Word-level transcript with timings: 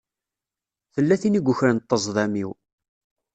Tella 0.93 1.15
tin 1.21 1.37
i 1.39 1.41
yukren 1.45 1.77
ṭṭezḍam-iw. 1.83 2.51